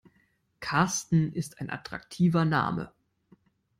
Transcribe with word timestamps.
Karsten 0.61 1.31
ist 1.31 1.59
ein 1.61 1.69
attraktiver 1.69 2.43
Name. 2.43 2.91